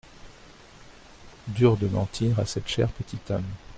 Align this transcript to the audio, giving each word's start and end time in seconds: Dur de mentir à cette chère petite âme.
Dur 1.47 1.77
de 1.77 1.85
mentir 1.85 2.39
à 2.39 2.47
cette 2.47 2.67
chère 2.67 2.91
petite 2.91 3.29
âme. 3.29 3.45